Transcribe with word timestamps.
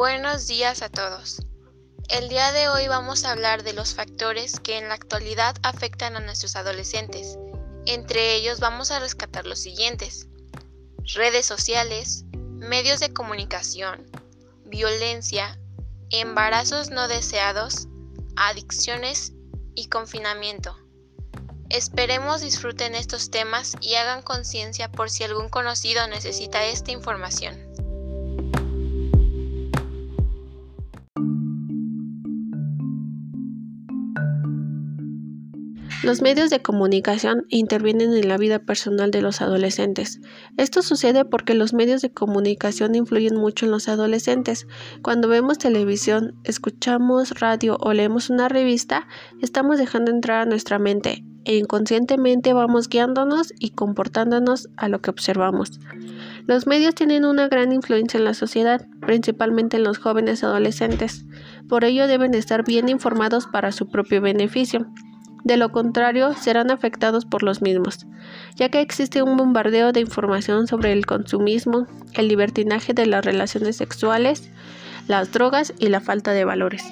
Buenos 0.00 0.46
días 0.46 0.80
a 0.80 0.88
todos. 0.88 1.42
El 2.08 2.30
día 2.30 2.52
de 2.52 2.70
hoy 2.70 2.88
vamos 2.88 3.26
a 3.26 3.32
hablar 3.32 3.64
de 3.64 3.74
los 3.74 3.94
factores 3.94 4.58
que 4.58 4.78
en 4.78 4.88
la 4.88 4.94
actualidad 4.94 5.54
afectan 5.62 6.16
a 6.16 6.20
nuestros 6.20 6.56
adolescentes. 6.56 7.36
Entre 7.84 8.34
ellos 8.34 8.60
vamos 8.60 8.90
a 8.90 8.98
rescatar 8.98 9.44
los 9.44 9.58
siguientes. 9.58 10.26
Redes 11.16 11.44
sociales, 11.44 12.24
medios 12.32 12.98
de 12.98 13.12
comunicación, 13.12 14.10
violencia, 14.64 15.60
embarazos 16.08 16.88
no 16.88 17.06
deseados, 17.06 17.86
adicciones 18.36 19.34
y 19.74 19.90
confinamiento. 19.90 20.78
Esperemos 21.68 22.40
disfruten 22.40 22.94
estos 22.94 23.30
temas 23.30 23.76
y 23.82 23.96
hagan 23.96 24.22
conciencia 24.22 24.90
por 24.90 25.10
si 25.10 25.24
algún 25.24 25.50
conocido 25.50 26.06
necesita 26.06 26.64
esta 26.64 26.90
información. 26.90 27.69
Los 36.02 36.22
medios 36.22 36.48
de 36.48 36.62
comunicación 36.62 37.44
intervienen 37.48 38.14
en 38.14 38.26
la 38.26 38.38
vida 38.38 38.58
personal 38.58 39.10
de 39.10 39.20
los 39.20 39.42
adolescentes. 39.42 40.20
Esto 40.56 40.80
sucede 40.80 41.26
porque 41.26 41.54
los 41.54 41.74
medios 41.74 42.00
de 42.00 42.10
comunicación 42.10 42.94
influyen 42.94 43.36
mucho 43.36 43.66
en 43.66 43.72
los 43.72 43.86
adolescentes. 43.86 44.66
Cuando 45.02 45.28
vemos 45.28 45.58
televisión, 45.58 46.36
escuchamos 46.44 47.38
radio 47.40 47.76
o 47.80 47.92
leemos 47.92 48.30
una 48.30 48.48
revista, 48.48 49.06
estamos 49.42 49.78
dejando 49.78 50.10
entrar 50.10 50.40
a 50.40 50.46
nuestra 50.46 50.78
mente 50.78 51.22
e 51.44 51.56
inconscientemente 51.56 52.52
vamos 52.52 52.88
guiándonos 52.88 53.52
y 53.58 53.70
comportándonos 53.70 54.68
a 54.76 54.88
lo 54.88 55.00
que 55.00 55.10
observamos. 55.10 55.80
Los 56.46 56.66
medios 56.66 56.94
tienen 56.94 57.24
una 57.24 57.48
gran 57.48 57.72
influencia 57.72 58.18
en 58.18 58.24
la 58.24 58.34
sociedad, 58.34 58.86
principalmente 59.00 59.76
en 59.76 59.84
los 59.84 59.98
jóvenes 59.98 60.44
adolescentes. 60.44 61.24
Por 61.68 61.84
ello 61.84 62.06
deben 62.06 62.34
estar 62.34 62.64
bien 62.64 62.88
informados 62.88 63.46
para 63.46 63.72
su 63.72 63.88
propio 63.88 64.20
beneficio. 64.20 64.86
De 65.44 65.56
lo 65.56 65.72
contrario, 65.72 66.34
serán 66.34 66.70
afectados 66.70 67.24
por 67.24 67.42
los 67.42 67.62
mismos, 67.62 68.06
ya 68.56 68.68
que 68.68 68.80
existe 68.80 69.22
un 69.22 69.36
bombardeo 69.36 69.92
de 69.92 70.00
información 70.00 70.66
sobre 70.66 70.92
el 70.92 71.06
consumismo, 71.06 71.86
el 72.14 72.28
libertinaje 72.28 72.92
de 72.92 73.06
las 73.06 73.24
relaciones 73.24 73.76
sexuales, 73.76 74.50
las 75.08 75.32
drogas 75.32 75.72
y 75.78 75.88
la 75.88 76.00
falta 76.00 76.32
de 76.32 76.44
valores. 76.44 76.84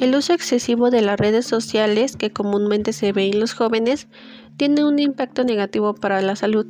El 0.00 0.14
uso 0.14 0.34
excesivo 0.34 0.90
de 0.90 1.00
las 1.00 1.18
redes 1.18 1.46
sociales, 1.46 2.16
que 2.16 2.30
comúnmente 2.30 2.92
se 2.92 3.12
ve 3.12 3.26
en 3.26 3.40
los 3.40 3.54
jóvenes, 3.54 4.08
tiene 4.58 4.84
un 4.84 4.98
impacto 4.98 5.44
negativo 5.44 5.94
para 5.94 6.20
la 6.20 6.36
salud, 6.36 6.66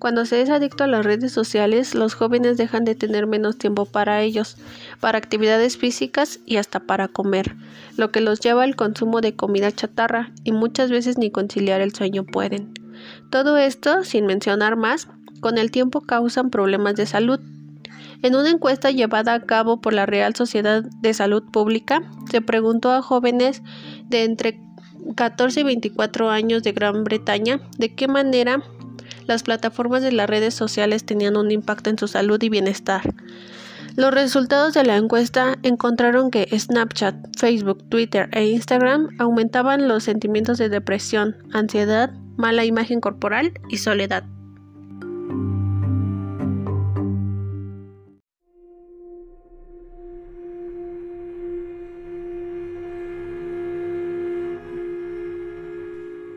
cuando 0.00 0.24
se 0.24 0.40
es 0.40 0.48
adicto 0.48 0.82
a 0.82 0.86
las 0.86 1.04
redes 1.04 1.30
sociales, 1.30 1.94
los 1.94 2.14
jóvenes 2.14 2.56
dejan 2.56 2.86
de 2.86 2.94
tener 2.94 3.26
menos 3.26 3.58
tiempo 3.58 3.84
para 3.84 4.22
ellos, 4.22 4.56
para 4.98 5.18
actividades 5.18 5.76
físicas 5.76 6.40
y 6.46 6.56
hasta 6.56 6.80
para 6.80 7.06
comer, 7.06 7.54
lo 7.98 8.10
que 8.10 8.22
los 8.22 8.40
lleva 8.40 8.62
al 8.62 8.76
consumo 8.76 9.20
de 9.20 9.36
comida 9.36 9.70
chatarra 9.70 10.32
y 10.42 10.52
muchas 10.52 10.90
veces 10.90 11.18
ni 11.18 11.30
conciliar 11.30 11.82
el 11.82 11.94
sueño 11.94 12.24
pueden. 12.24 12.72
Todo 13.30 13.58
esto, 13.58 14.02
sin 14.02 14.24
mencionar 14.24 14.74
más, 14.74 15.06
con 15.40 15.58
el 15.58 15.70
tiempo 15.70 16.00
causan 16.00 16.48
problemas 16.48 16.94
de 16.94 17.04
salud. 17.04 17.38
En 18.22 18.34
una 18.34 18.48
encuesta 18.48 18.90
llevada 18.90 19.34
a 19.34 19.42
cabo 19.42 19.82
por 19.82 19.92
la 19.92 20.06
Real 20.06 20.34
Sociedad 20.34 20.82
de 20.82 21.12
Salud 21.12 21.42
Pública, 21.52 22.02
se 22.30 22.40
preguntó 22.40 22.90
a 22.90 23.02
jóvenes 23.02 23.62
de 24.08 24.24
entre 24.24 24.58
14 25.14 25.60
y 25.60 25.64
24 25.64 26.30
años 26.30 26.62
de 26.62 26.72
Gran 26.72 27.04
Bretaña 27.04 27.60
de 27.76 27.94
qué 27.94 28.08
manera 28.08 28.62
las 29.26 29.42
plataformas 29.42 30.02
de 30.02 30.12
las 30.12 30.28
redes 30.28 30.54
sociales 30.54 31.04
tenían 31.04 31.36
un 31.36 31.50
impacto 31.50 31.90
en 31.90 31.98
su 31.98 32.08
salud 32.08 32.42
y 32.42 32.48
bienestar. 32.48 33.02
Los 33.96 34.14
resultados 34.14 34.72
de 34.74 34.84
la 34.84 34.96
encuesta 34.96 35.58
encontraron 35.62 36.30
que 36.30 36.46
Snapchat, 36.58 37.36
Facebook, 37.36 37.88
Twitter 37.88 38.28
e 38.32 38.46
Instagram 38.46 39.08
aumentaban 39.18 39.88
los 39.88 40.04
sentimientos 40.04 40.58
de 40.58 40.68
depresión, 40.68 41.36
ansiedad, 41.52 42.12
mala 42.36 42.64
imagen 42.64 43.00
corporal 43.00 43.52
y 43.68 43.78
soledad. 43.78 44.24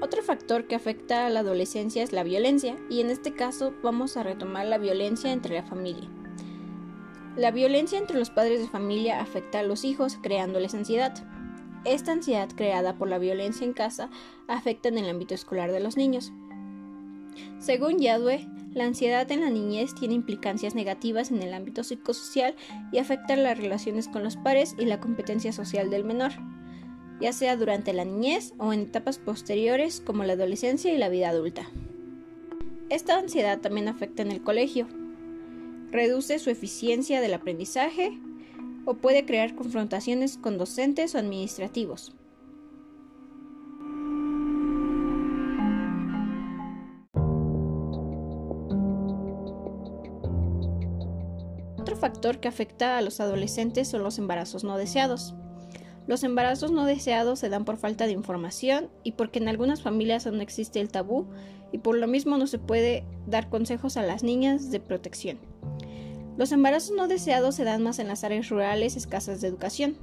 Otro 0.04 0.22
factor 0.22 0.68
que 0.68 0.76
afecta 0.76 1.26
a 1.26 1.30
la 1.30 1.40
adolescencia 1.40 2.04
es 2.04 2.12
la 2.12 2.24
violencia, 2.24 2.76
y 2.90 3.00
en 3.00 3.10
este 3.10 3.34
caso 3.34 3.74
vamos 3.82 4.18
a 4.18 4.24
retomar 4.24 4.66
la 4.66 4.78
violencia 4.78 5.32
entre 5.32 5.56
la 5.56 5.64
familia. 5.64 6.10
La 7.38 7.52
violencia 7.52 7.98
entre 7.98 8.20
los 8.20 8.30
padres 8.30 8.60
de 8.60 8.68
familia 8.68 9.22
afecta 9.22 9.60
a 9.60 9.64
los 9.64 9.86
hijos, 9.86 10.18
creándoles 10.22 10.74
ansiedad. 10.74 11.14
Esta 11.86 12.12
ansiedad 12.12 12.50
creada 12.54 12.98
por 12.98 13.08
la 13.08 13.18
violencia 13.18 13.66
en 13.66 13.72
casa 13.72 14.10
afecta 14.50 14.90
en 14.90 14.98
el 14.98 15.10
ámbito 15.10 15.36
escolar 15.36 15.72
de 15.72 15.80
los 15.80 15.96
niños. 15.96 16.34
Según 17.60 18.00
Yadwe, 18.00 18.46
la 18.74 18.84
ansiedad 18.84 19.32
en 19.32 19.40
la 19.40 19.52
niñez 19.52 19.96
tiene 19.96 20.16
implicancias 20.16 20.76
negativas 20.76 21.32
en 21.32 21.42
el 21.42 21.54
ámbito 21.54 21.82
psicosocial 21.82 22.58
y 22.92 22.98
afecta 22.98 23.38
las 23.38 23.58
relaciones 23.58 24.10
con 24.10 24.22
los 24.22 24.36
pares 24.36 24.76
y 24.78 24.84
la 24.84 25.00
competencia 25.00 25.54
social 25.54 25.90
del 25.90 26.04
menor 26.04 26.34
ya 27.24 27.32
sea 27.32 27.56
durante 27.56 27.94
la 27.94 28.04
niñez 28.04 28.54
o 28.58 28.74
en 28.74 28.82
etapas 28.82 29.18
posteriores 29.18 30.02
como 30.02 30.26
la 30.26 30.34
adolescencia 30.34 30.94
y 30.94 30.98
la 30.98 31.08
vida 31.08 31.30
adulta. 31.30 31.72
Esta 32.90 33.18
ansiedad 33.18 33.62
también 33.62 33.88
afecta 33.88 34.24
en 34.24 34.30
el 34.30 34.44
colegio. 34.44 34.90
Reduce 35.90 36.38
su 36.40 36.50
eficiencia 36.50 37.22
del 37.22 37.34
aprendizaje 37.34 38.12
o 38.84 38.96
puede 38.96 39.26
crear 39.26 39.56
confrontaciones 39.56 40.38
con 40.38 40.58
docentes 40.58 41.16
o 41.16 41.18
administrativos. 41.18 42.14
Otro 51.78 51.96
factor 51.96 52.42
que 52.42 52.50
afecta 52.50 52.98
a 52.98 53.02
los 53.02 53.22
adolescentes 53.22 53.88
son 53.88 54.04
los 54.04 54.18
embarazos 54.18 54.66
no 54.66 54.78
deseados. 54.78 55.34
Los 56.06 56.24
embarazos 56.24 56.72
no 56.72 56.86
deseados 56.86 57.40
se 57.40 57.50
dan 57.50 57.64
por 57.64 57.78
falta 57.78 58.06
de 58.06 58.12
información 58.12 58.90
y 59.04 59.14
porque 59.14 59.40
en 59.40 59.48
algunas 59.48 59.82
familias 59.82 60.28
aún 60.28 60.42
existe 60.42 60.82
el 60.82 60.90
tabú 60.90 61.28
y 61.72 61.78
por 61.78 61.98
lo 61.98 62.08
mismo 62.08 62.38
no 62.38 62.48
se 62.48 62.60
puede 62.60 63.06
dar 63.26 63.50
consejos 63.50 63.96
a 63.96 64.04
las 64.04 64.22
niñas 64.22 64.70
de 64.70 64.80
protección. 64.80 65.40
Los 66.38 66.52
embarazos 66.52 66.96
no 66.96 67.08
deseados 67.08 67.56
se 67.56 67.64
dan 67.64 67.84
más 67.84 68.00
en 68.00 68.08
las 68.08 68.24
áreas 68.24 68.50
rurales 68.50 68.96
escasas 68.96 69.40
de 69.40 69.48
educación. 69.48 69.98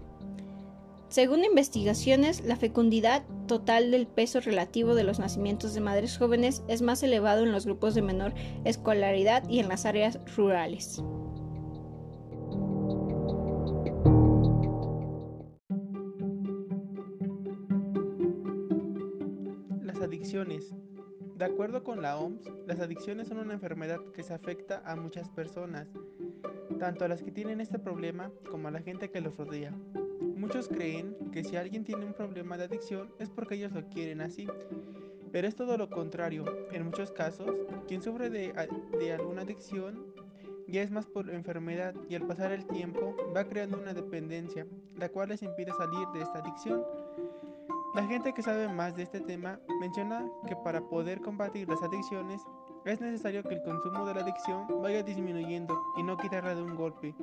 Según 1.09 1.44
investigaciones, 1.44 2.44
la 2.44 2.55
fecundidad 2.55 3.25
total 3.49 3.91
del 3.91 4.06
peso 4.06 4.41
relativo 4.41 4.94
de 4.94 5.03
los 5.03 5.19
nacimientos 5.19 5.75
de 5.75 5.81
madres 5.81 6.16
jóvenes 6.16 6.62
es 6.69 6.83
más 6.83 7.03
elevado 7.03 7.43
en 7.43 7.50
los 7.50 7.66
grupos 7.66 7.97
de 7.97 8.03
menor 8.03 8.33
escolaridad 8.65 9.47
y 9.49 9.59
en 9.59 9.69
las 9.69 9.87
áreas 9.87 10.21
rurales. 10.37 11.03
Adicciones. 20.00 20.75
De 21.37 21.44
acuerdo 21.44 21.83
con 21.83 22.03
la 22.03 22.19
OMS, 22.19 22.50
las 22.66 22.81
adicciones 22.81 23.28
son 23.28 23.38
una 23.38 23.55
enfermedad 23.55 24.00
que 24.15 24.22
se 24.22 24.34
afecta 24.34 24.83
a 24.84 24.97
muchas 24.97 25.28
personas, 25.31 25.88
tanto 26.78 27.05
a 27.05 27.09
las 27.09 27.22
que 27.22 27.31
tienen 27.31 27.61
este 27.61 27.78
problema 27.78 28.31
como 28.50 28.69
a 28.69 28.71
la 28.71 28.83
gente 28.83 29.10
que 29.10 29.21
los 29.21 29.37
rodea. 29.37 29.72
Muchos 30.36 30.69
creen 30.69 31.16
que 31.33 31.45
si 31.45 31.57
alguien 31.57 31.84
tiene 31.84 32.07
un 32.07 32.15
problema 32.15 32.57
de 32.57 32.65
adicción 32.65 33.10
es 33.19 33.30
porque 33.30 33.54
ellos 33.54 33.72
lo 33.72 33.89
quieren 33.89 34.21
así, 34.21 34.47
pero 35.33 35.47
es 35.47 35.54
todo 35.54 35.77
lo 35.77 35.89
contrario. 35.89 36.45
En 36.72 36.84
muchos 36.84 37.13
casos, 37.13 37.54
quien 37.86 38.03
sufre 38.03 38.30
de, 38.30 38.53
de 38.98 39.13
alguna 39.13 39.42
adicción 39.42 40.07
ya 40.66 40.83
es 40.83 40.91
más 40.91 41.07
por 41.07 41.30
enfermedad 41.30 41.95
y 42.09 42.15
al 42.15 42.27
pasar 42.27 42.53
el 42.53 42.66
tiempo 42.66 43.16
va 43.36 43.45
creando 43.45 43.78
una 43.78 43.92
dependencia, 43.92 44.66
la 44.97 45.09
cual 45.09 45.30
les 45.30 45.42
impide 45.42 45.72
salir 45.72 46.07
de 46.15 46.22
esta 46.22 46.39
adicción. 46.39 46.84
La 47.95 48.07
gente 48.07 48.33
que 48.33 48.42
sabe 48.42 48.69
más 48.69 48.95
de 48.95 49.03
este 49.03 49.21
tema 49.21 49.59
menciona 49.81 50.25
que 50.47 50.54
para 50.57 50.81
poder 50.81 51.21
combatir 51.21 51.69
las 51.69 51.83
adicciones 51.83 52.41
es 52.84 53.01
necesario 53.01 53.42
que 53.42 53.54
el 53.54 53.63
consumo 53.63 54.07
de 54.07 54.15
la 54.15 54.21
adicción 54.21 54.66
vaya 54.81 55.03
disminuyendo 55.03 55.77
y 55.97 56.03
no 56.03 56.16
quitarla 56.16 56.54
de 56.54 56.63
un 56.63 56.77
golpe, 56.77 57.15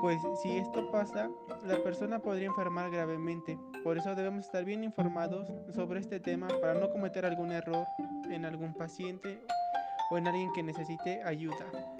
pues 0.00 0.20
si 0.42 0.58
esto 0.58 0.90
pasa, 0.90 1.30
la 1.64 1.82
persona 1.82 2.18
podría 2.18 2.48
enfermar 2.48 2.90
gravemente. 2.90 3.58
Por 3.82 3.96
eso 3.96 4.14
debemos 4.14 4.44
estar 4.44 4.64
bien 4.64 4.84
informados 4.84 5.50
sobre 5.74 6.00
este 6.00 6.20
tema 6.20 6.48
para 6.60 6.74
no 6.74 6.90
cometer 6.90 7.24
algún 7.24 7.52
error 7.52 7.86
en 8.30 8.44
algún 8.44 8.74
paciente 8.74 9.40
o 10.10 10.18
en 10.18 10.26
alguien 10.26 10.52
que 10.52 10.62
necesite 10.62 11.22
ayuda. 11.22 11.93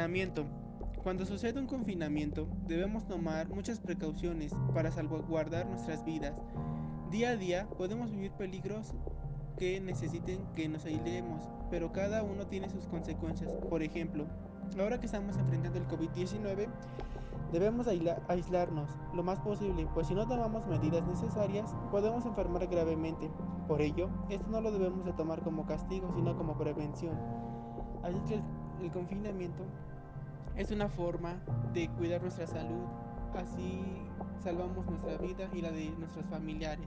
Confinamiento. 0.00 0.46
Cuando 1.02 1.26
sucede 1.26 1.60
un 1.60 1.66
confinamiento, 1.66 2.48
debemos 2.66 3.06
tomar 3.06 3.50
muchas 3.50 3.80
precauciones 3.80 4.50
para 4.72 4.90
salvaguardar 4.90 5.66
nuestras 5.66 6.06
vidas. 6.06 6.32
Día 7.10 7.28
a 7.28 7.36
día 7.36 7.68
podemos 7.76 8.10
vivir 8.10 8.32
peligros 8.32 8.94
que 9.58 9.78
necesiten 9.82 10.40
que 10.56 10.70
nos 10.70 10.86
aislemos, 10.86 11.50
pero 11.68 11.92
cada 11.92 12.22
uno 12.22 12.46
tiene 12.46 12.70
sus 12.70 12.86
consecuencias. 12.86 13.52
Por 13.68 13.82
ejemplo, 13.82 14.24
ahora 14.78 14.98
que 14.98 15.04
estamos 15.04 15.36
enfrentando 15.36 15.78
el 15.78 15.86
COVID-19, 15.86 16.66
debemos 17.52 17.86
aislarnos 17.86 18.88
lo 19.14 19.22
más 19.22 19.38
posible, 19.40 19.86
pues 19.92 20.06
si 20.06 20.14
no 20.14 20.26
tomamos 20.26 20.66
medidas 20.66 21.06
necesarias, 21.06 21.74
podemos 21.90 22.24
enfermar 22.24 22.66
gravemente. 22.68 23.30
Por 23.68 23.82
ello, 23.82 24.08
esto 24.30 24.48
no 24.48 24.62
lo 24.62 24.72
debemos 24.72 25.04
de 25.04 25.12
tomar 25.12 25.42
como 25.42 25.66
castigo, 25.66 26.10
sino 26.14 26.38
como 26.38 26.56
prevención. 26.56 27.18
Así 28.02 28.18
que 28.20 28.40
el, 28.82 28.90
confinamiento 28.90 29.64
es 30.56 30.70
una 30.70 30.88
forma 30.88 31.36
de 31.72 31.88
cuidar 31.90 32.22
nuestra 32.22 32.46
salud, 32.46 32.86
así 33.36 33.80
salvamos 34.42 34.86
nuestra 34.86 35.16
vida 35.18 35.48
y 35.52 35.60
la 35.60 35.70
de 35.70 35.90
nuestros 35.98 36.24
familiares. 36.26 36.86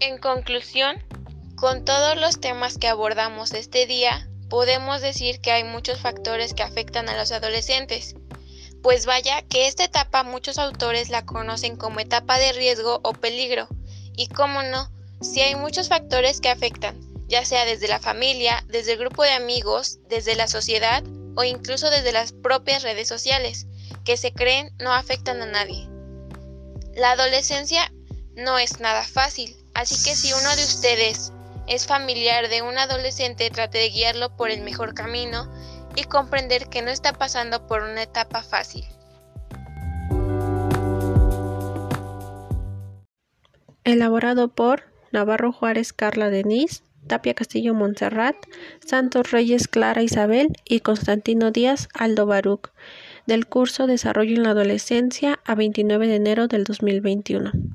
En 0.00 0.18
conclusión, 0.18 0.96
con 1.56 1.84
todos 1.84 2.20
los 2.20 2.40
temas 2.40 2.78
que 2.78 2.88
abordamos 2.88 3.52
este 3.52 3.86
día, 3.86 4.28
podemos 4.48 5.00
decir 5.00 5.40
que 5.40 5.52
hay 5.52 5.64
muchos 5.64 6.00
factores 6.00 6.54
que 6.54 6.62
afectan 6.62 7.08
a 7.08 7.16
los 7.16 7.32
adolescentes 7.32 8.16
pues 8.82 9.06
vaya 9.06 9.42
que 9.42 9.68
esta 9.68 9.84
etapa 9.84 10.24
muchos 10.24 10.58
autores 10.58 11.08
la 11.08 11.24
conocen 11.24 11.76
como 11.76 12.00
etapa 12.00 12.38
de 12.38 12.52
riesgo 12.52 13.00
o 13.04 13.12
peligro, 13.12 13.68
y 14.16 14.26
cómo 14.28 14.62
no, 14.62 14.90
si 15.20 15.40
hay 15.40 15.54
muchos 15.54 15.88
factores 15.88 16.40
que 16.40 16.50
afectan, 16.50 16.98
ya 17.28 17.44
sea 17.44 17.64
desde 17.64 17.88
la 17.88 18.00
familia, 18.00 18.64
desde 18.68 18.92
el 18.92 18.98
grupo 18.98 19.22
de 19.22 19.32
amigos, 19.32 19.98
desde 20.08 20.34
la 20.34 20.48
sociedad 20.48 21.02
o 21.36 21.44
incluso 21.44 21.88
desde 21.90 22.12
las 22.12 22.32
propias 22.32 22.82
redes 22.82 23.08
sociales, 23.08 23.66
que 24.04 24.16
se 24.16 24.32
creen 24.32 24.70
no 24.78 24.92
afectan 24.92 25.40
a 25.40 25.46
nadie. 25.46 25.88
La 26.94 27.12
adolescencia 27.12 27.90
no 28.34 28.58
es 28.58 28.80
nada 28.80 29.04
fácil, 29.04 29.56
así 29.74 29.94
que 30.04 30.16
si 30.16 30.32
uno 30.32 30.56
de 30.56 30.64
ustedes 30.64 31.32
es 31.68 31.86
familiar 31.86 32.48
de 32.48 32.62
un 32.62 32.76
adolescente, 32.76 33.48
trate 33.50 33.78
de 33.78 33.90
guiarlo 33.90 34.36
por 34.36 34.50
el 34.50 34.60
mejor 34.62 34.92
camino 34.92 35.50
y 35.96 36.04
comprender 36.04 36.68
que 36.68 36.82
no 36.82 36.90
está 36.90 37.12
pasando 37.12 37.66
por 37.66 37.82
una 37.82 38.02
etapa 38.02 38.42
fácil. 38.42 38.84
Elaborado 43.84 44.48
por 44.48 44.84
Navarro 45.10 45.52
Juárez 45.52 45.92
Carla 45.92 46.30
Denise, 46.30 46.82
Tapia 47.06 47.34
Castillo 47.34 47.74
Montserrat, 47.74 48.36
Santos 48.84 49.32
Reyes 49.32 49.68
Clara 49.68 50.02
Isabel 50.02 50.48
y 50.64 50.80
Constantino 50.80 51.50
Díaz 51.50 51.88
Aldo 51.94 52.26
Baruch, 52.26 52.70
del 53.26 53.46
curso 53.46 53.86
Desarrollo 53.86 54.36
en 54.36 54.44
la 54.44 54.50
Adolescencia 54.50 55.40
a 55.44 55.54
29 55.54 56.06
de 56.06 56.16
enero 56.16 56.48
del 56.48 56.64
2021. 56.64 57.52